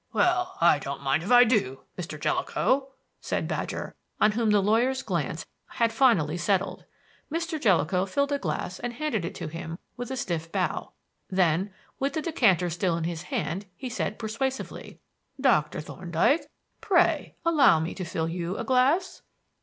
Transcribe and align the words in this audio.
"Well, 0.13 0.57
I 0.59 0.79
don't 0.79 1.03
mind 1.03 1.21
if 1.21 1.31
I 1.31 1.43
do, 1.43 1.81
Mr. 1.95 2.19
Jellicoe," 2.19 2.87
said 3.19 3.47
Badger, 3.47 3.93
on 4.19 4.31
whom 4.31 4.49
the 4.49 4.59
lawyer's 4.59 5.03
glance 5.03 5.45
had 5.67 5.93
finally 5.93 6.37
settled. 6.37 6.85
Mr. 7.31 7.61
Jellicoe 7.61 8.07
filled 8.07 8.31
a 8.31 8.39
glass 8.39 8.79
and 8.79 8.93
handed 8.93 9.25
it 9.25 9.35
to 9.35 9.47
him 9.47 9.77
with 9.97 10.09
a 10.09 10.17
stiff 10.17 10.51
bow; 10.51 10.93
then, 11.29 11.71
with 11.99 12.13
the 12.13 12.21
decanter 12.23 12.71
still 12.71 12.97
in 12.97 13.03
his 13.03 13.21
hand, 13.21 13.67
he 13.75 13.89
said 13.91 14.17
persuasively: 14.17 14.99
"Doctor 15.39 15.79
Thorndyke, 15.79 16.47
pray 16.81 17.35
allow 17.45 17.79
me 17.79 17.93
to 17.93 18.03
fill 18.03 18.27
you 18.27 18.57
a 18.57 18.63
glass?" 18.63 19.21